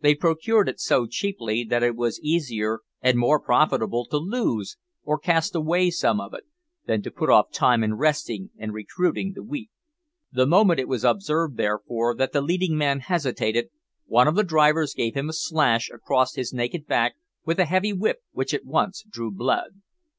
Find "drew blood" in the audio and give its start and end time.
19.06-19.72